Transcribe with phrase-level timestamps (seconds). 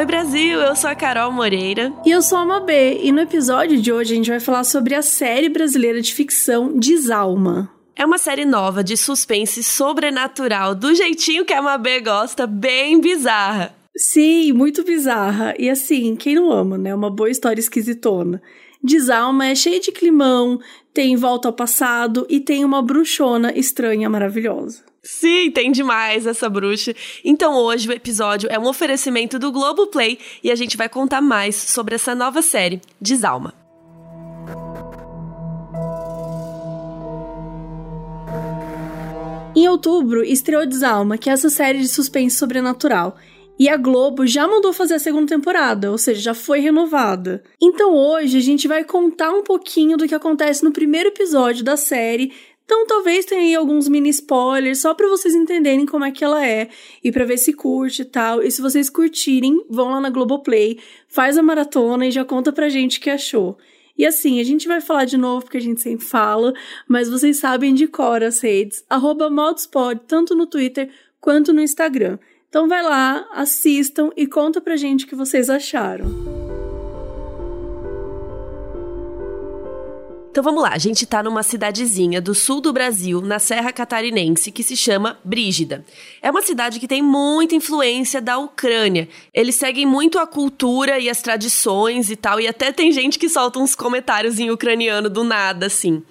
[0.00, 1.92] Oi Brasil, eu sou a Carol Moreira.
[2.06, 4.94] E eu sou a Mabê, e no episódio de hoje a gente vai falar sobre
[4.94, 7.70] a série brasileira de ficção Desalma.
[7.94, 13.74] É uma série nova de suspense sobrenatural, do jeitinho que a Mabê gosta, bem bizarra.
[13.94, 15.54] Sim, muito bizarra.
[15.58, 16.94] E assim, quem não ama, né?
[16.94, 18.40] Uma boa história esquisitona.
[18.82, 20.58] Desalma é cheia de climão,
[20.94, 24.82] tem volta ao passado e tem uma bruxona estranha maravilhosa.
[25.02, 26.94] Sim, tem demais essa bruxa.
[27.24, 31.56] Então hoje o episódio é um oferecimento do Globoplay e a gente vai contar mais
[31.56, 33.54] sobre essa nova série, Desalma.
[39.56, 43.16] Em outubro, estreou Desalma, que é essa série de suspense sobrenatural.
[43.58, 47.42] E a Globo já mandou fazer a segunda temporada, ou seja, já foi renovada.
[47.60, 51.76] Então hoje a gente vai contar um pouquinho do que acontece no primeiro episódio da
[51.76, 52.32] série
[52.70, 56.46] então talvez tenha aí alguns mini spoilers só para vocês entenderem como é que ela
[56.46, 56.68] é
[57.02, 58.44] e para ver se curte e tal.
[58.44, 62.68] E se vocês curtirem, vão lá na Globoplay, faz a maratona e já conta pra
[62.68, 63.58] gente o que achou.
[63.98, 66.54] E assim, a gente vai falar de novo porque a gente sempre fala,
[66.86, 70.88] mas vocês sabem de cor as redes, arroba Maltspod, tanto no Twitter
[71.20, 72.20] quanto no Instagram.
[72.48, 76.39] Então vai lá, assistam e conta pra gente o que vocês acharam.
[80.40, 84.50] Então vamos lá, a gente tá numa cidadezinha do sul do Brasil, na Serra Catarinense,
[84.50, 85.84] que se chama Brígida.
[86.22, 89.06] É uma cidade que tem muita influência da Ucrânia.
[89.34, 93.28] Eles seguem muito a cultura e as tradições e tal, e até tem gente que
[93.28, 96.02] solta uns comentários em ucraniano do nada, assim.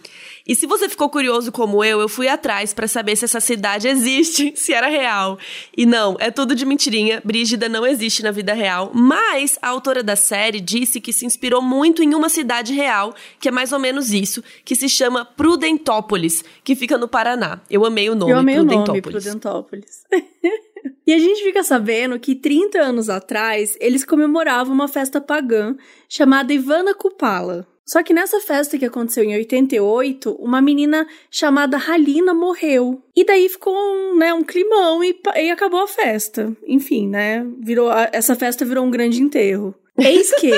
[0.50, 3.88] E se você ficou curioso como eu, eu fui atrás para saber se essa cidade
[3.88, 5.38] existe, se era real.
[5.78, 7.22] E não, é tudo de mentirinha.
[7.24, 11.62] Brígida não existe na vida real, mas a autora da série disse que se inspirou
[11.62, 16.44] muito em uma cidade real, que é mais ou menos isso, que se chama Prudentópolis,
[16.64, 17.62] que fica no Paraná.
[17.70, 19.26] Eu amei o nome, eu amei Prudentópolis.
[19.26, 20.04] O nome, Prudentópolis.
[21.06, 25.76] E a gente fica sabendo que 30 anos atrás eles comemoravam uma festa pagã
[26.08, 27.68] chamada Ivana Kupala.
[27.90, 33.02] Só que nessa festa que aconteceu em 88, uma menina chamada Halina morreu.
[33.16, 36.56] E daí ficou um, né, um climão e, e acabou a festa.
[36.68, 37.44] Enfim, né?
[37.60, 39.74] Virou, essa festa virou um grande enterro.
[39.98, 40.52] Eis que,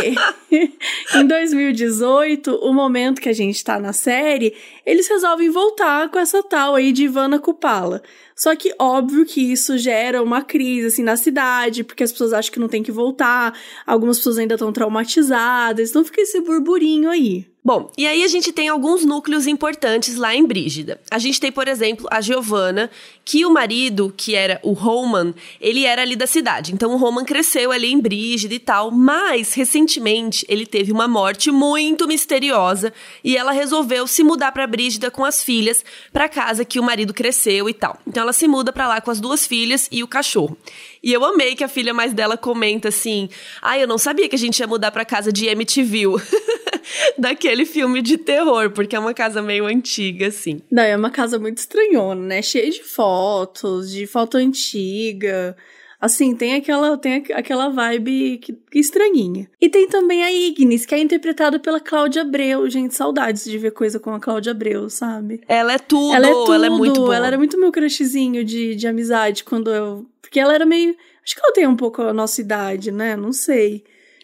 [1.16, 4.54] em 2018, o momento que a gente tá na série,
[4.86, 8.02] eles resolvem voltar com essa tal aí de Ivana Kupala.
[8.36, 12.52] Só que óbvio que isso gera uma crise assim na cidade, porque as pessoas acham
[12.52, 17.52] que não tem que voltar, algumas pessoas ainda estão traumatizadas, então fica esse burburinho aí.
[17.64, 21.00] Bom, e aí a gente tem alguns núcleos importantes lá em Brígida.
[21.12, 22.90] A gente tem, por exemplo, a Giovanna,
[23.24, 26.74] que o marido, que era o Roman, ele era ali da cidade.
[26.74, 31.52] Então o Roman cresceu ali em Brígida e tal, mas recentemente ele teve uma morte
[31.52, 32.92] muito misteriosa
[33.24, 35.84] e ela resolveu se mudar para Brígida com as filhas,
[36.14, 38.00] para casa que o marido cresceu e tal.
[38.08, 40.58] Então ela se muda para lá com as duas filhas e o cachorro.
[41.04, 43.30] E eu amei que a filha mais dela comenta assim:
[43.62, 45.92] "Ah, eu não sabia que a gente ia mudar para casa de MTV".
[47.18, 50.62] daquele filme de terror, porque é uma casa meio antiga, assim.
[50.72, 52.42] Não, é uma casa muito estranhona, né?
[52.42, 55.56] Cheia de fotos, de foto antiga.
[56.02, 59.48] Assim, tem aquela, tem aquela vibe que, que estranhinha.
[59.62, 62.68] E tem também a Ignis, que é interpretada pela Cláudia Abreu.
[62.68, 65.42] Gente, saudades de ver coisa com a Cláudia Abreu, sabe?
[65.48, 66.54] Ela é tudo, ela é, tudo.
[66.54, 67.16] Ela é muito boa.
[67.16, 70.08] Ela era muito meu crushzinho de, de amizade quando eu...
[70.20, 70.96] Porque ela era meio...
[71.24, 73.16] Acho que ela tem um pouco a nossa idade, né?
[73.16, 73.84] Não sei.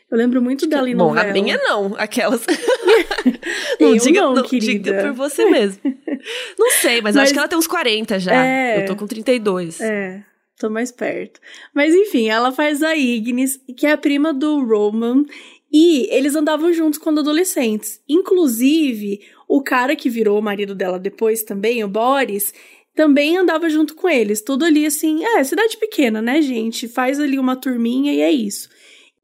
[0.10, 1.30] Eu lembro muito dela em Bom, novela.
[1.30, 2.44] a minha não, aquelas.
[3.80, 4.92] não, eu diga, não, não, querida.
[4.92, 5.82] diga por você mesmo.
[6.58, 8.34] Não sei, mas, mas, eu acho que ela tem uns 40 já.
[8.34, 9.82] É, eu tô com 32.
[9.82, 10.24] É,
[10.58, 11.40] tô mais perto.
[11.74, 15.24] Mas enfim, ela faz a Ignis, que é a prima do Roman,
[15.72, 18.02] e eles andavam juntos quando adolescentes.
[18.08, 22.54] Inclusive, o cara que virou o marido dela depois também, o Boris,
[22.96, 24.42] também andava junto com eles.
[24.42, 26.88] Tudo ali assim, é, cidade pequena, né, gente?
[26.88, 28.70] Faz ali uma turminha e é isso.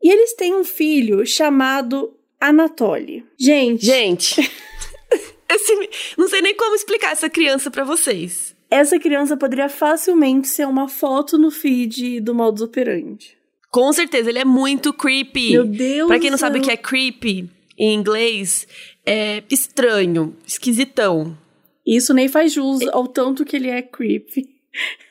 [0.01, 3.25] E eles têm um filho chamado Anatoly.
[3.39, 3.85] Gente.
[3.85, 4.41] Gente.
[5.49, 8.52] esse, não sei nem como explicar essa criança para vocês.
[8.73, 13.37] Essa criança poderia facilmente ser uma foto no feed do modus operandi.
[13.69, 15.51] Com certeza, ele é muito creepy.
[15.51, 16.07] Meu Deus.
[16.07, 17.47] Pra quem não sabe o que é creepy
[17.77, 18.67] em inglês,
[19.05, 21.37] é estranho, esquisitão.
[21.85, 24.49] Isso nem faz jus ao tanto que ele é creepy.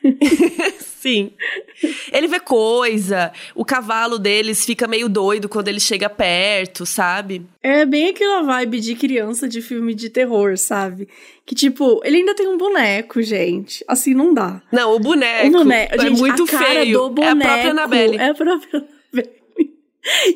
[0.79, 1.32] Sim.
[2.12, 7.47] Ele vê coisa, o cavalo deles fica meio doido quando ele chega perto, sabe?
[7.62, 11.09] É bem aquela vibe de criança de filme de terror, sabe?
[11.44, 13.85] Que tipo, ele ainda tem um boneco, gente.
[13.88, 14.62] Assim não dá.
[14.70, 17.09] Não, o boneco, o boneco é gente, muito feio.
[17.11, 18.17] Boneco, é a própria Annabelle.
[18.17, 19.43] É a própria Annabelle.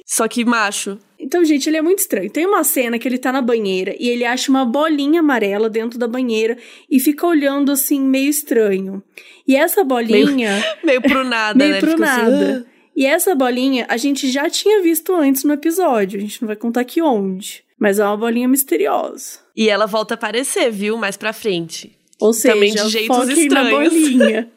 [0.05, 0.99] Só que macho.
[1.26, 2.31] Então, gente, ele é muito estranho.
[2.31, 5.99] Tem uma cena que ele tá na banheira e ele acha uma bolinha amarela dentro
[5.99, 6.56] da banheira
[6.88, 9.02] e fica olhando assim, meio estranho.
[9.44, 10.52] E essa bolinha.
[10.52, 11.81] Meio, meio pro nada, meio né?
[11.81, 12.50] pro nada.
[12.58, 12.64] Assim,
[12.94, 16.55] E essa bolinha a gente já tinha visto antes no episódio, a gente não vai
[16.55, 17.64] contar aqui onde.
[17.76, 19.40] Mas é uma bolinha misteriosa.
[19.56, 20.96] E ela volta a aparecer, viu?
[20.96, 21.99] Mais pra frente.
[22.20, 23.52] Ou seja, Também de jeitos estranhos.
[23.52, 24.52] na bolinha.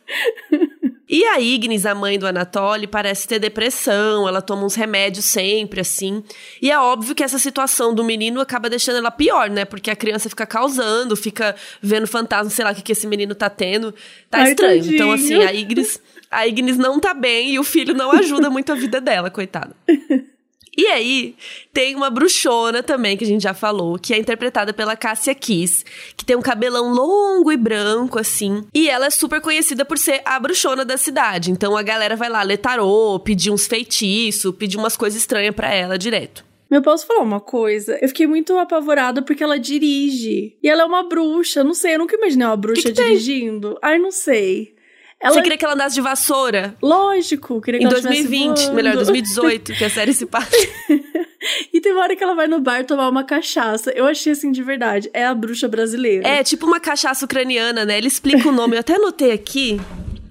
[1.09, 5.81] E a Ignis, a mãe do Anatoly, parece ter depressão, ela toma uns remédios sempre,
[5.81, 6.23] assim.
[6.61, 9.65] E é óbvio que essa situação do menino acaba deixando ela pior, né?
[9.65, 13.33] Porque a criança fica causando, fica vendo fantasma, sei lá o que, que esse menino
[13.33, 13.91] tá tendo.
[14.29, 14.77] Tá Ai, estranho.
[14.77, 14.95] tadinho.
[14.95, 18.71] Então, assim, a Ignis, a Ignis não tá bem e o filho não ajuda muito
[18.71, 19.75] a vida dela, coitada.
[20.77, 21.35] E aí,
[21.73, 25.83] tem uma bruxona também, que a gente já falou, que é interpretada pela Cássia Kiss,
[26.15, 28.65] que tem um cabelão longo e branco, assim.
[28.73, 31.51] E ela é super conhecida por ser a bruxona da cidade.
[31.51, 35.73] Então a galera vai lá ler tarô, pedir uns feitiços, pedir umas coisas estranhas pra
[35.73, 36.49] ela direto.
[36.69, 37.97] Eu posso falar uma coisa?
[37.99, 40.55] Eu fiquei muito apavorada porque ela dirige.
[40.61, 41.63] E ela é uma bruxa.
[41.63, 43.07] Não sei, eu nunca imaginei uma bruxa que tem?
[43.07, 43.77] dirigindo.
[43.81, 44.75] Ai, não sei.
[45.21, 45.33] Ela...
[45.33, 46.75] Você queria que ela andasse de vassoura?
[46.81, 48.73] Lógico, queria que Em ela estivesse 2020, voando.
[48.73, 50.49] melhor, 2018, que a série se passa.
[51.73, 53.91] E tem uma hora que ela vai no bar tomar uma cachaça.
[53.91, 55.09] Eu achei assim de verdade.
[55.13, 56.27] É a bruxa brasileira.
[56.27, 57.97] É, tipo uma cachaça ucraniana, né?
[57.97, 58.75] Ele explica o nome.
[58.75, 59.79] Eu até anotei aqui.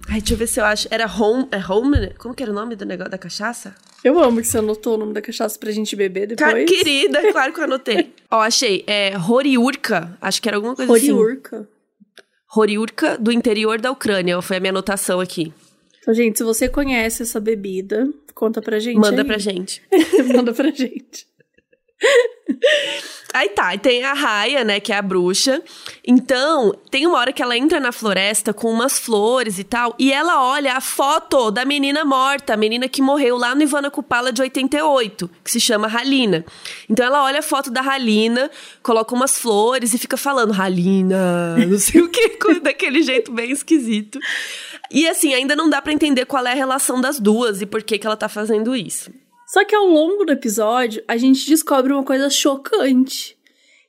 [0.06, 0.87] Ai, deixa eu ver se eu acho.
[0.90, 1.49] Era Home.
[1.50, 2.12] É Home?
[2.19, 3.75] Como que era o nome do negócio da cachaça?
[4.05, 6.69] Eu amo que você anotou o nome da cachaça pra gente beber depois.
[6.70, 8.12] Querida, claro que eu anotei.
[8.31, 8.85] Ó, achei.
[8.87, 10.17] É Horiurka.
[10.20, 11.11] Acho que era alguma coisa assim.
[11.11, 11.67] Horiurka.
[12.55, 14.41] Horiurka, do interior da Ucrânia.
[14.41, 15.53] Foi a minha anotação aqui.
[16.00, 18.99] Então, gente, se você conhece essa bebida, conta pra gente.
[18.99, 19.27] Manda aí.
[19.27, 19.83] pra gente.
[20.35, 21.27] Manda pra gente.
[23.35, 25.62] Aí tá, e tem a Raia, né, que é a bruxa.
[26.06, 30.12] Então, tem uma hora que ela entra na floresta com umas flores e tal, e
[30.12, 34.33] ela olha a foto da menina morta, a menina que morreu lá no Ivana Kupala
[34.33, 36.45] de 88, que se chama Halina.
[36.89, 38.50] Então ela olha a foto da Halina,
[38.83, 44.19] coloca umas flores e fica falando Halina, não sei o que, daquele jeito bem esquisito.
[44.91, 47.83] E assim, ainda não dá pra entender qual é a relação das duas e por
[47.83, 49.11] que que ela tá fazendo isso.
[49.47, 53.38] Só que ao longo do episódio, a gente descobre uma coisa chocante.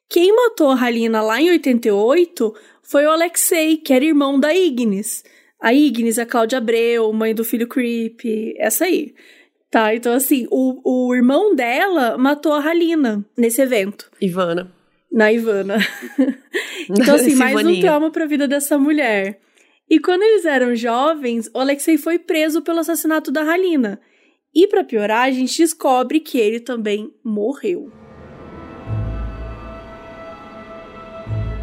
[0.10, 5.24] Quem matou a Halina lá em 88 foi o Alexei, que era irmão da Ignis.
[5.62, 8.22] A Ignis é a Cláudia Abreu, mãe do filho Creep,
[8.58, 9.14] essa aí.
[9.70, 14.74] Tá, então assim, o, o irmão dela matou a Halina nesse evento, Ivana.
[15.12, 15.78] na Ivana.
[16.90, 19.40] então assim, mais um trauma pra vida dessa mulher.
[19.88, 24.02] E quando eles eram jovens, o Alexei foi preso pelo assassinato da Halina.
[24.56, 27.92] E pra piorar, a gente descobre que ele também morreu.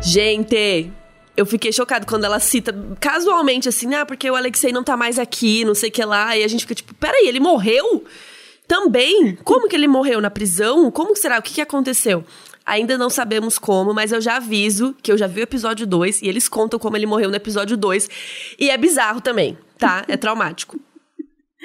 [0.01, 0.91] Gente,
[1.37, 5.19] eu fiquei chocado quando ela cita casualmente assim, ah, porque o Alexei não tá mais
[5.19, 6.37] aqui, não sei o que lá.
[6.37, 8.05] E a gente fica tipo, peraí, ele morreu?
[8.67, 9.37] Também?
[9.45, 10.21] Como que ele morreu?
[10.21, 10.91] Na prisão?
[10.91, 11.39] Como será?
[11.39, 12.25] O que, que aconteceu?
[12.65, 16.23] Ainda não sabemos como, mas eu já aviso que eu já vi o episódio 2
[16.23, 18.09] e eles contam como ele morreu no episódio 2.
[18.59, 20.05] E é bizarro também, tá?
[20.09, 20.81] É traumático.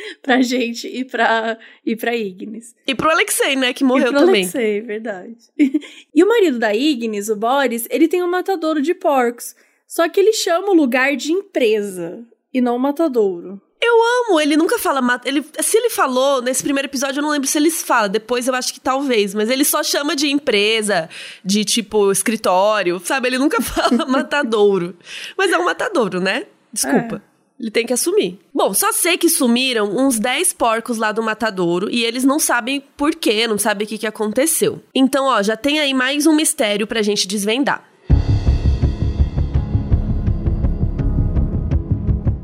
[0.21, 2.75] Pra gente e pra, e pra Ignis.
[2.87, 4.43] E pro Alexei, né, que morreu e pro também.
[4.43, 5.35] Alexei, verdade.
[6.13, 9.55] e o marido da Ignis, o Boris, ele tem um matadouro de porcos.
[9.87, 13.61] Só que ele chama o lugar de empresa e não matadouro.
[14.29, 15.01] Amo, ele nunca fala.
[15.01, 18.07] ma- Ele, se ele falou nesse primeiro episódio, eu não lembro se ele fala.
[18.07, 19.33] Depois eu acho que talvez.
[19.33, 21.09] Mas ele só chama de empresa,
[21.43, 23.27] de tipo escritório, sabe?
[23.27, 24.95] Ele nunca fala matadouro.
[25.37, 26.45] Mas é um matadouro, né?
[26.71, 27.21] Desculpa.
[27.61, 28.39] Ele tem que assumir.
[28.51, 32.83] Bom, só sei que sumiram uns 10 porcos lá do matadouro e eles não sabem
[32.97, 34.81] por quê, não sabem o que, que aconteceu.
[34.95, 37.87] Então, ó, já tem aí mais um mistério pra gente desvendar.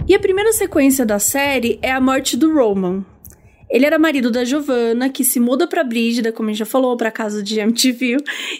[0.07, 3.03] E a primeira sequência da série é a morte do Roman.
[3.71, 6.95] Ele era marido da Giovanna, que se muda pra Brígida, como a gente já falou,
[6.95, 8.17] pra casa de MTV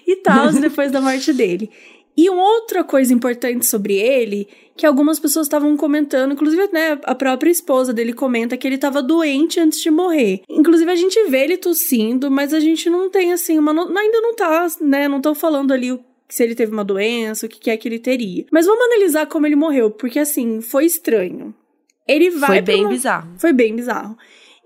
[0.08, 1.70] e tal, depois da morte dele.
[2.18, 7.14] E uma outra coisa importante sobre ele, que algumas pessoas estavam comentando, inclusive né, a
[7.14, 10.42] própria esposa dele comenta que ele estava doente antes de morrer.
[10.50, 14.20] Inclusive a gente vê ele tossindo, mas a gente não tem assim uma no- ainda
[14.22, 17.58] não tá, né, não estão falando ali o se ele teve uma doença, o que
[17.58, 18.46] que é que ele teria.
[18.52, 21.56] Mas vamos analisar como ele morreu, porque assim, foi estranho.
[22.06, 23.30] Ele vai Foi bem uma- bizarro.
[23.38, 24.18] Foi bem bizarro.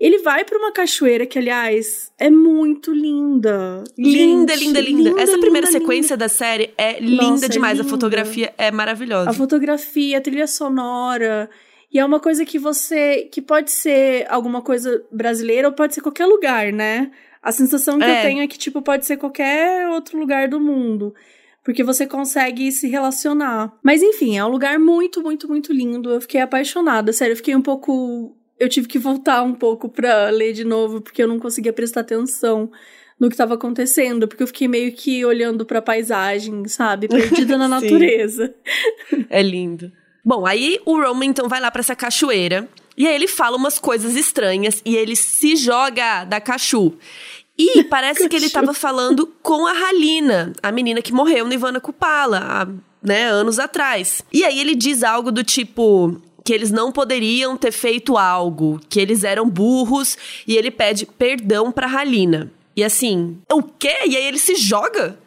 [0.04, 3.84] Ele vai pra uma cachoeira que, aliás, é muito linda.
[3.96, 7.78] Linda, Gente, linda, linda, Essa primeira linda, sequência da série é linda Nossa, é demais.
[7.78, 7.88] A linda.
[7.94, 9.30] fotografia é maravilhosa.
[9.30, 11.48] A fotografia, a trilha sonora.
[11.92, 13.28] E é uma coisa que você.
[13.30, 17.12] que pode ser alguma coisa brasileira ou pode ser qualquer lugar, né?
[17.40, 18.18] A sensação que É.
[18.18, 21.14] eu tenho é que, tipo, pode ser qualquer outro lugar do mundo.
[21.62, 23.72] Porque você consegue se relacionar.
[23.84, 26.10] Mas enfim, é um lugar muito, muito, muito lindo.
[26.10, 27.12] Eu fiquei apaixonada.
[27.12, 28.36] Sério, eu fiquei um pouco.
[28.62, 32.02] Eu tive que voltar um pouco pra ler de novo, porque eu não conseguia prestar
[32.02, 32.70] atenção
[33.18, 37.08] no que estava acontecendo, porque eu fiquei meio que olhando pra paisagem, sabe?
[37.08, 38.54] Perdida na natureza.
[39.28, 39.90] É lindo.
[40.24, 43.80] Bom, aí o Roman então vai lá pra essa cachoeira E aí ele fala umas
[43.80, 46.96] coisas estranhas e ele se joga da Cachu.
[47.58, 51.80] E parece que ele tava falando com a Halina, a menina que morreu no Ivana
[51.80, 52.68] Kupala, há,
[53.02, 54.22] né, anos atrás.
[54.32, 59.00] E aí ele diz algo do tipo que eles não poderiam ter feito algo, que
[59.00, 62.50] eles eram burros, e ele pede perdão pra Halina.
[62.76, 63.94] E assim, o quê?
[64.06, 65.18] E aí ele se joga?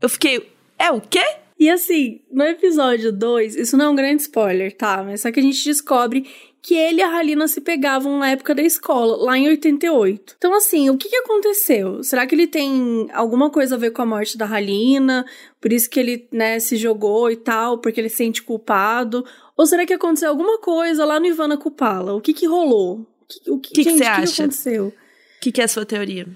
[0.00, 1.24] Eu fiquei, é o quê?
[1.58, 5.02] E assim, no episódio 2, isso não é um grande spoiler, tá?
[5.04, 6.26] Mas só que a gente descobre
[6.62, 10.36] que ele e a Halina se pegavam na época da escola, lá em 88.
[10.38, 12.04] Então, assim, o que, que aconteceu?
[12.04, 15.26] Será que ele tem alguma coisa a ver com a morte da Halina?
[15.60, 19.24] Por isso que ele, né, se jogou e tal, porque ele se sente culpado?
[19.56, 22.14] Ou será que aconteceu alguma coisa lá no Ivana Kupala?
[22.14, 23.00] O que que rolou?
[23.00, 24.42] O que, o que, que, gente, você o que acha?
[24.42, 24.86] aconteceu?
[24.88, 24.92] O
[25.40, 26.26] que, que é a sua teoria?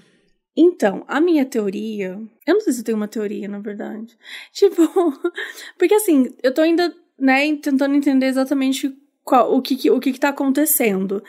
[0.55, 2.19] Então, a minha teoria.
[2.45, 4.17] Eu não sei se eu tenho uma teoria, na verdade.
[4.51, 4.81] Tipo,
[5.77, 8.91] porque assim, eu tô ainda, né, tentando entender exatamente
[9.23, 11.23] qual, o, que, que- o que, que tá acontecendo.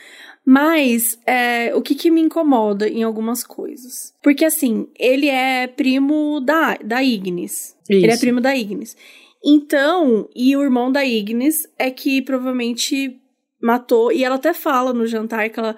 [0.44, 4.14] Mas é, o que, que me incomoda em algumas coisas.
[4.22, 7.76] Porque assim, ele é primo da, da Ignis.
[7.88, 8.20] Ele é Isso.
[8.20, 8.96] primo da Ignis.
[9.44, 13.20] Então, e o irmão da Ignis é que provavelmente
[13.60, 14.12] matou.
[14.12, 15.76] E ela até fala no jantar que ela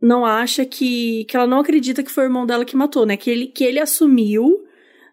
[0.00, 1.24] não acha que.
[1.26, 3.16] que ela não acredita que foi o irmão dela que matou, né?
[3.16, 4.64] Que ele, que ele assumiu,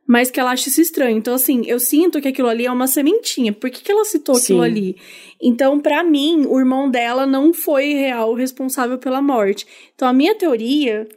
[0.07, 1.17] mas que ela acha isso estranho.
[1.17, 3.53] Então, assim, eu sinto que aquilo ali é uma sementinha.
[3.53, 4.65] Por que, que ela citou aquilo Sim.
[4.65, 4.97] ali?
[5.41, 9.67] Então, pra mim, o irmão dela não foi real responsável pela morte.
[9.93, 11.07] Então, a minha teoria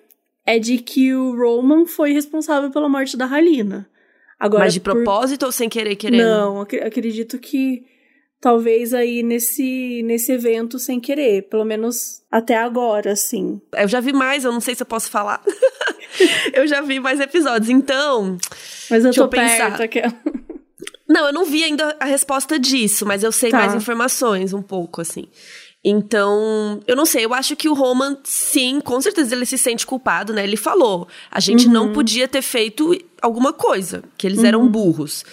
[0.44, 3.88] é de que o Roman foi responsável pela morte da Halina.
[4.44, 6.20] Agora, Mas de por- propósito ou sem querer querendo?
[6.24, 7.84] não, ac- acredito que
[8.40, 13.60] talvez aí nesse, nesse evento sem querer, pelo menos até agora, assim.
[13.72, 15.40] Eu já vi mais, eu não sei se eu posso falar.
[16.52, 18.36] eu já vi mais episódios, então.
[18.90, 19.78] Mas eu tô eu pensar.
[19.78, 20.12] perto.
[21.08, 23.58] Não, eu não vi ainda a resposta disso, mas eu sei Tá.
[23.58, 25.28] mais informações um pouco, assim.
[25.84, 29.84] Então, eu não sei, eu acho que o Roman, sim, com certeza ele se sente
[29.84, 30.44] culpado, né?
[30.44, 31.72] Ele falou, a gente Uhum.
[31.72, 35.24] não podia ter feito alguma coisa, que eles eram burros.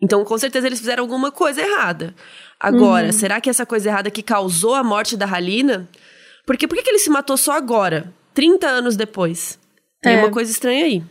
[0.00, 2.14] Então, com certeza eles fizeram alguma coisa errada.
[2.60, 3.12] Agora, Uhum.
[3.12, 5.88] será que essa coisa errada que causou a morte da Halina?
[6.46, 8.14] Porque por que que ele se matou só agora?
[8.32, 9.58] 30 anos depois.
[10.02, 10.18] Tem É.
[10.20, 11.02] uma coisa estranha aí.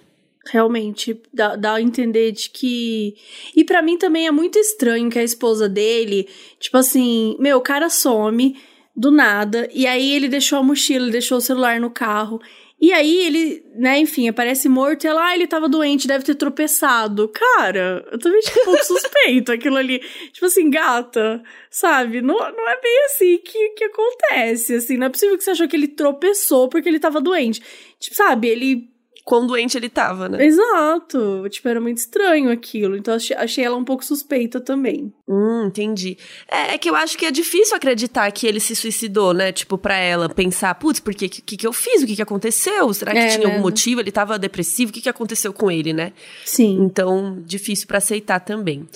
[0.48, 3.16] Realmente, dá, dá a entender de que.
[3.56, 7.62] E pra mim também é muito estranho que a esposa dele, tipo assim, meu, o
[7.62, 8.56] cara some
[8.96, 12.40] do nada, e aí ele deixou a mochila, ele deixou o celular no carro.
[12.80, 16.36] E aí ele, né, enfim, aparece morto e ela, ah, ele tava doente, deve ter
[16.36, 17.30] tropeçado.
[17.30, 20.00] Cara, eu também achei um pouco suspeito aquilo ali.
[20.32, 22.22] Tipo assim, gata, sabe?
[22.22, 24.98] Não, não é bem assim que, que acontece, assim.
[24.98, 27.62] Não é possível que você achou que ele tropeçou porque ele tava doente.
[27.98, 28.95] Tipo, sabe, ele
[29.25, 30.46] Quão doente ele tava, né?
[30.46, 31.50] Exato.
[31.50, 32.96] Tipo, era muito estranho aquilo.
[32.96, 35.12] Então, achei, achei ela um pouco suspeita também.
[35.27, 36.15] Hum, entendi.
[36.48, 39.51] É, é que eu acho que é difícil acreditar que ele se suicidou, né?
[39.51, 42.03] Tipo, pra ela pensar, putz, por que, que, que eu fiz?
[42.03, 42.94] O que, que aconteceu?
[42.94, 43.63] Será que É, tinha algum né?
[43.63, 44.00] motivo?
[44.00, 44.91] Ele tava depressivo?
[44.91, 46.13] O que, que aconteceu com ele, né?
[46.46, 46.77] Sim.
[46.84, 48.88] Então, difícil pra aceitar também.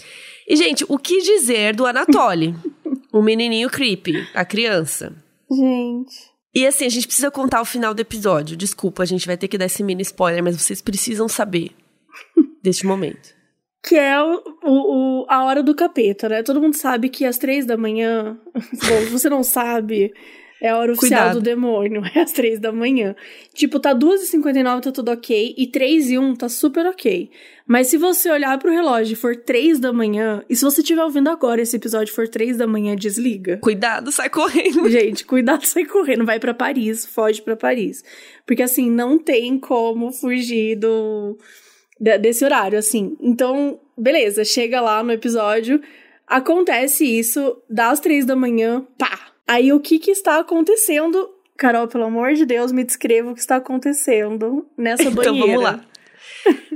[0.48, 2.54] E, gente, o que dizer do Anatoly?
[3.12, 5.12] o menininho creepy, a criança.
[5.52, 6.29] Gente.
[6.54, 8.58] E assim, a gente precisa contar o final do episódio.
[8.58, 11.72] Desculpa, a gente vai ter que dar esse mini spoiler, mas vocês precisam saber
[12.62, 13.38] deste momento.
[13.84, 16.44] Que é o, o, a hora do capeta, né?
[16.44, 18.38] Todo mundo sabe que às três da manhã.
[18.54, 20.12] Bom, se você não sabe,
[20.62, 21.40] é a hora oficial Cuidado.
[21.40, 22.02] do demônio.
[22.16, 23.16] É às três da manhã.
[23.54, 25.56] Tipo, tá 2h59, tá tudo ok.
[25.58, 27.30] E 3 e 1 tá super ok.
[27.68, 30.44] Mas se você olhar pro relógio e for 3 da manhã.
[30.50, 33.58] E se você estiver ouvindo agora esse episódio for 3 da manhã, desliga.
[33.58, 34.88] Cuidado, sai correndo.
[34.90, 38.04] Gente, cuidado, sai correndo, vai pra Paris, foge pra Paris.
[38.46, 41.38] Porque assim, não tem como fugir do
[42.02, 43.16] de- desse horário, assim.
[43.22, 45.80] Então, beleza, chega lá no episódio,
[46.26, 49.29] acontece isso, das três da manhã, pá.
[49.50, 51.28] Aí o que que está acontecendo?
[51.58, 55.48] Carol, pelo amor de Deus, me descreva o que está acontecendo nessa Então banheira.
[55.48, 55.80] vamos lá.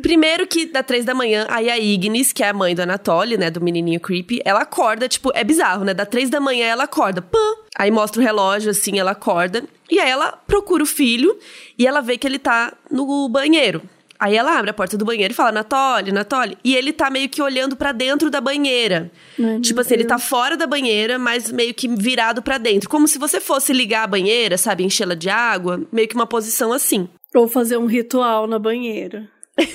[0.02, 3.38] Primeiro que da três da manhã, aí a Ignis, que é a mãe do Anatoly,
[3.38, 5.94] né, do menininho creepy, ela acorda, tipo, é bizarro, né?
[5.94, 7.38] Da três da manhã ela acorda, pã!
[7.78, 9.64] Aí mostra o relógio, assim, ela acorda.
[9.92, 11.38] E aí ela procura o filho
[11.78, 13.84] e ela vê que ele tá no banheiro.
[14.20, 16.58] Aí ela abre a porta do banheiro e fala, Anatoly, Anatoly.
[16.64, 19.12] E ele tá meio que olhando pra dentro da banheira.
[19.40, 20.28] Ai, tipo assim, ele tá Deus.
[20.28, 22.90] fora da banheira, mas meio que virado pra dentro.
[22.90, 25.82] Como se você fosse ligar a banheira, sabe, enchê-la de água.
[25.92, 27.10] Meio que uma posição assim.
[27.36, 29.28] Ou fazer um ritual na banheira.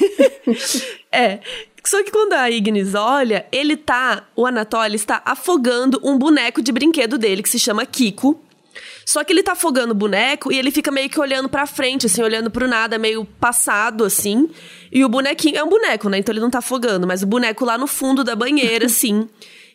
[1.12, 1.40] É.
[1.85, 4.26] Só que quando a Ignis olha, ele tá.
[4.37, 8.42] O Anatoly está afogando um boneco de brinquedo dele, que se chama Kiko.
[9.09, 12.05] Só que ele tá afogando o boneco e ele fica meio que olhando pra frente,
[12.05, 14.50] assim, olhando pro nada, meio passado, assim.
[14.93, 16.19] E o bonequinho é um boneco, né?
[16.19, 19.27] Então ele não tá afogando, mas o boneco lá no fundo da banheira, assim.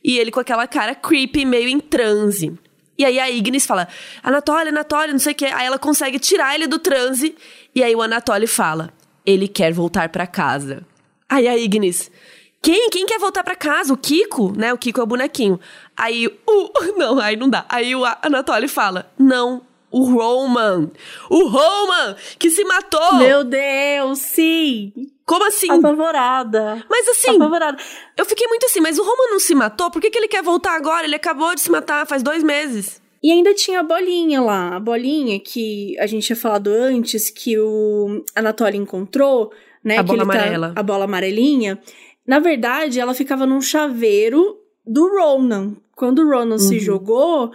[0.03, 2.53] E ele com aquela cara creepy, meio em transe.
[2.95, 3.87] E aí a Ignis fala:
[4.21, 5.45] Anatoly, Anatoly, não sei o quê.
[5.45, 7.35] Aí ela consegue tirar ele do transe.
[7.73, 8.93] E aí o Anatoly fala:
[9.25, 10.85] ele quer voltar para casa.
[11.27, 12.11] Aí a Ignis.
[12.63, 12.89] Quem?
[12.89, 13.93] Quem quer voltar para casa?
[13.93, 14.73] O Kiko, né?
[14.73, 15.59] O Kiko é o bonequinho.
[15.97, 16.69] Aí o.
[16.97, 17.65] Não, aí não dá.
[17.67, 20.89] Aí o Anatoly fala: Não, o Roman.
[21.29, 23.15] O Roman que se matou.
[23.15, 24.93] Meu Deus, sim.
[25.25, 25.69] Como assim?
[25.71, 26.83] Apavorada.
[26.89, 27.35] Mas assim.
[27.35, 27.77] Apavorada.
[28.15, 29.91] Eu fiquei muito assim, mas o Roman não se matou?
[29.91, 31.05] Por que, que ele quer voltar agora?
[31.05, 33.01] Ele acabou de se matar faz dois meses.
[33.21, 37.57] E ainda tinha a bolinha lá, a bolinha que a gente tinha falado antes, que
[37.57, 39.51] o Anatoly encontrou,
[39.83, 39.97] né?
[39.97, 40.71] A bola amarela.
[40.73, 41.79] Tá, a bola amarelinha.
[42.25, 45.75] Na verdade, ela ficava num chaveiro do Ronan.
[45.95, 46.59] Quando o Ronan uhum.
[46.59, 47.51] se jogou,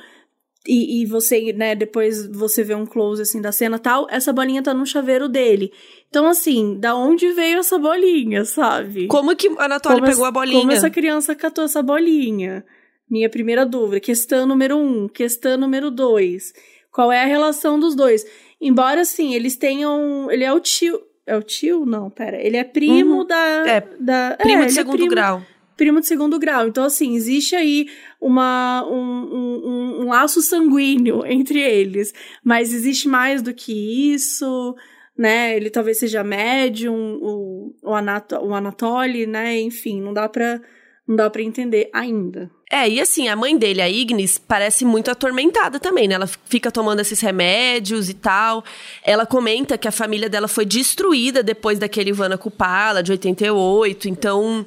[0.66, 4.62] e, e, você, né, depois você vê um close assim da cena tal, essa bolinha
[4.62, 5.72] tá no chaveiro dele.
[6.10, 9.06] Então, assim, da onde veio essa bolinha, sabe?
[9.06, 10.60] Como que a Anatoly pegou a bolinha?
[10.60, 12.64] Como essa criança catou essa bolinha?
[13.10, 13.98] Minha primeira dúvida.
[14.00, 15.08] Questão número um.
[15.08, 16.52] Questão número dois.
[16.92, 18.26] Qual é a relação dos dois?
[18.60, 20.30] Embora, assim, eles tenham.
[20.30, 21.00] Ele é o tio.
[21.28, 21.84] É o tio?
[21.84, 22.40] Não, pera.
[22.40, 23.26] Ele é primo uhum.
[23.26, 23.68] da.
[23.68, 23.80] É.
[24.00, 25.42] Da, primo é, de é segundo é primo, grau.
[25.76, 26.66] Primo de segundo grau.
[26.66, 27.88] Então, assim, existe aí
[28.20, 32.12] uma, um, um, um laço sanguíneo entre eles.
[32.42, 34.74] Mas existe mais do que isso
[35.18, 35.56] né?
[35.56, 39.60] Ele talvez seja médium, o, o, Anato, o Anatoly, né?
[39.60, 40.60] Enfim, não dá pra
[41.06, 42.50] não dá para entender ainda.
[42.70, 46.16] É, e assim, a mãe dele, a Ignis, parece muito atormentada também, né?
[46.16, 48.62] Ela fica tomando esses remédios e tal.
[49.02, 54.10] Ela comenta que a família dela foi destruída depois daquele Ivana Kupala, de 88.
[54.10, 54.66] Então,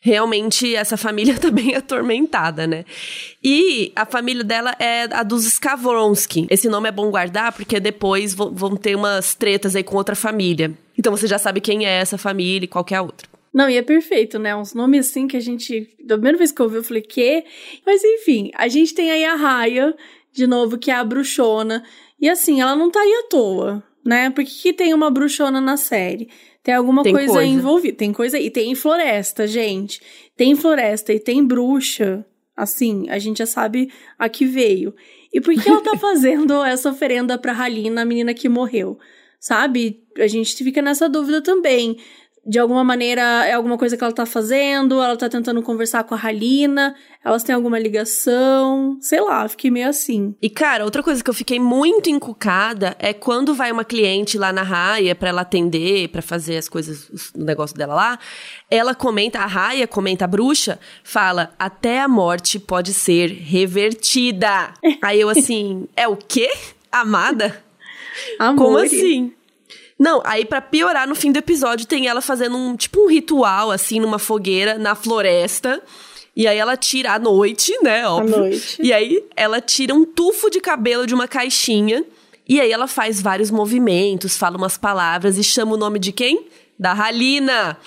[0.00, 2.84] realmente, essa família tá bem atormentada, né?
[3.42, 6.46] E a família dela é a dos Skavronsky.
[6.48, 10.72] Esse nome é bom guardar, porque depois vão ter umas tretas aí com outra família.
[10.96, 13.33] Então, você já sabe quem é essa família e qual é a outra.
[13.54, 14.54] Não, e é perfeito, né?
[14.56, 15.88] Uns nomes assim que a gente.
[16.04, 17.44] Da primeira vez que eu ouvi, eu falei, quê?
[17.86, 19.94] Mas enfim, a gente tem aí a Raya,
[20.32, 21.84] de novo, que é a bruxona.
[22.20, 24.28] E assim, ela não tá aí à toa, né?
[24.30, 26.28] Por que, que tem uma bruxona na série?
[26.64, 27.96] Tem alguma tem coisa, coisa envolvida.
[27.96, 28.38] Tem coisa.
[28.40, 30.02] E tem floresta, gente.
[30.36, 32.26] Tem floresta e tem bruxa.
[32.56, 33.88] Assim, a gente já sabe
[34.18, 34.92] a que veio.
[35.32, 38.98] E por que ela tá fazendo essa oferenda pra Halina, a menina que morreu?
[39.38, 40.02] Sabe?
[40.18, 41.98] A gente fica nessa dúvida também
[42.46, 46.14] de alguma maneira é alguma coisa que ela tá fazendo, ela tá tentando conversar com
[46.14, 50.34] a Halina, elas têm alguma ligação, sei lá, fiquei meio assim.
[50.42, 54.52] E cara, outra coisa que eu fiquei muito encucada é quando vai uma cliente lá
[54.52, 58.18] na Raia para ela atender, para fazer as coisas, o negócio dela lá,
[58.70, 64.74] ela comenta, a Raia comenta, a bruxa, fala: "Até a morte pode ser revertida".
[65.02, 66.50] Aí eu assim, é o quê?
[66.92, 67.62] Amada?
[68.38, 68.64] Amor.
[68.64, 69.32] Como assim?
[69.98, 73.70] Não, aí para piorar, no fim do episódio tem ela fazendo um tipo um ritual,
[73.70, 75.80] assim, numa fogueira, na floresta.
[76.36, 78.06] E aí ela tira à noite, né?
[78.08, 78.34] Óbvio.
[78.34, 78.78] À noite.
[78.82, 82.04] E aí ela tira um tufo de cabelo de uma caixinha.
[82.46, 86.46] E aí ela faz vários movimentos, fala umas palavras e chama o nome de quem?
[86.78, 87.78] Da Halina.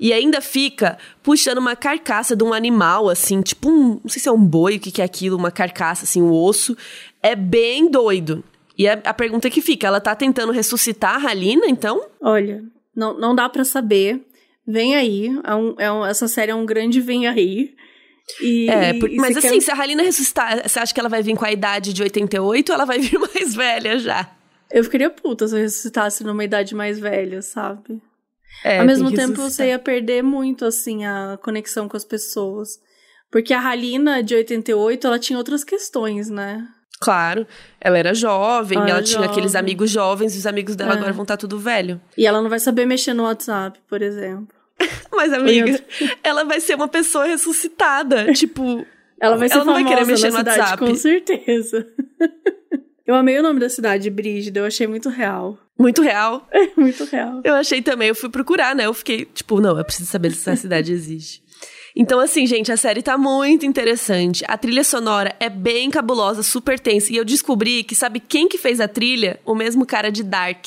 [0.00, 4.00] E ainda fica puxando uma carcaça de um animal, assim, tipo um.
[4.02, 6.32] Não sei se é um boi, o que, que é aquilo, uma carcaça, assim, um
[6.32, 6.74] osso.
[7.22, 8.42] É bem doido.
[8.80, 12.02] E a, a pergunta que fica, ela tá tentando ressuscitar a Halina, então?
[12.18, 12.64] Olha,
[12.96, 14.24] não, não dá para saber.
[14.66, 15.28] Vem aí.
[15.44, 17.74] É um, é um, essa série é um grande vem aí.
[18.40, 19.60] E, é, por, mas assim, quer...
[19.60, 22.70] se a Halina ressuscitar, você acha que ela vai vir com a idade de 88
[22.70, 24.34] ou ela vai vir mais velha já?
[24.72, 28.00] Eu ficaria puta se eu ressuscitasse numa idade mais velha, sabe?
[28.64, 32.78] É, Ao mesmo tempo, você ia perder muito, assim, a conexão com as pessoas.
[33.30, 36.66] Porque a Halina, de 88, ela tinha outras questões, né?
[37.00, 37.46] Claro,
[37.80, 40.96] ela era jovem, ela, ela tinha aqueles amigos jovens, e os amigos dela é.
[40.96, 41.98] agora vão estar tá tudo velho.
[42.16, 44.54] E ela não vai saber mexer no WhatsApp, por exemplo.
[45.10, 45.82] Mas, amiga,
[46.22, 48.30] ela vai ser uma pessoa ressuscitada.
[48.34, 48.84] tipo.
[49.18, 50.78] Ela vai ser ela não vai querer mexer no cidade, WhatsApp.
[50.84, 51.86] Com certeza.
[53.06, 55.58] eu amei o nome da cidade, Brígida, eu achei muito real.
[55.78, 56.46] Muito real?
[56.50, 57.40] É, muito real.
[57.42, 58.84] Eu achei também, eu fui procurar, né?
[58.84, 61.42] Eu fiquei, tipo, não, eu preciso saber se essa cidade existe.
[61.94, 64.44] Então, assim, gente, a série tá muito interessante.
[64.46, 67.12] A trilha sonora é bem cabulosa, super tensa.
[67.12, 69.40] E eu descobri que sabe quem que fez a trilha?
[69.44, 70.66] O mesmo cara de Dark.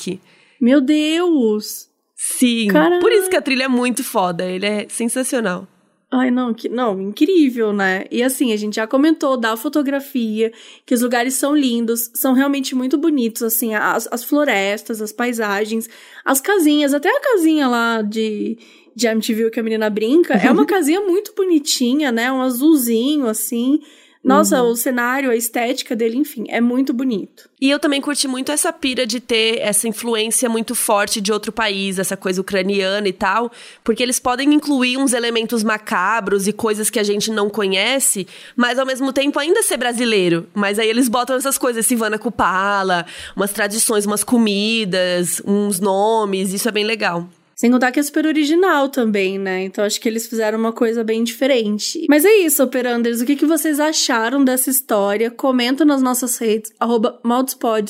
[0.60, 1.88] Meu Deus!
[2.16, 3.00] Sim, Caramba.
[3.00, 4.44] por isso que a trilha é muito foda.
[4.44, 5.68] Ele é sensacional.
[6.16, 8.04] Ai, não, que, não, incrível, né?
[8.08, 10.52] E assim, a gente já comentou da fotografia,
[10.86, 15.88] que os lugares são lindos, são realmente muito bonitos, assim, as, as florestas, as paisagens,
[16.24, 18.56] as casinhas, até a casinha lá de
[18.94, 22.30] de Amityville que a menina brinca, é uma casinha muito bonitinha, né?
[22.30, 23.80] Um azulzinho, assim.
[24.24, 24.70] Nossa, uhum.
[24.70, 27.46] o cenário, a estética dele, enfim, é muito bonito.
[27.60, 31.52] E eu também curti muito essa pira de ter essa influência muito forte de outro
[31.52, 33.52] país, essa coisa ucraniana e tal,
[33.84, 38.26] porque eles podem incluir uns elementos macabros e coisas que a gente não conhece,
[38.56, 40.46] mas ao mesmo tempo ainda ser brasileiro.
[40.54, 43.04] Mas aí eles botam essas coisas, Sivana Kupala,
[43.36, 47.28] umas tradições, umas comidas, uns nomes, isso é bem legal.
[47.56, 49.64] Sem contar que é super original também, né?
[49.64, 52.06] Então acho que eles fizeram uma coisa bem diferente.
[52.08, 53.20] Mas é isso, Operanders.
[53.20, 55.30] O que, que vocês acharam dessa história?
[55.30, 57.20] Comenta nas nossas redes, arroba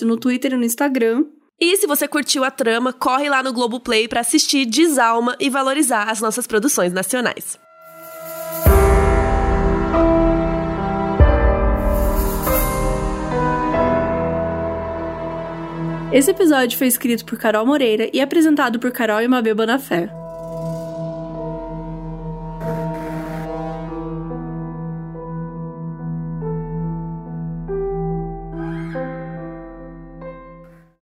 [0.02, 1.24] no Twitter e no Instagram.
[1.60, 6.10] E se você curtiu a trama, corre lá no Globoplay para assistir Desalma e valorizar
[6.10, 7.63] as nossas produções nacionais.
[16.14, 20.08] Esse episódio foi escrito por Carol Moreira e apresentado por Carol e Mabel Bonafé.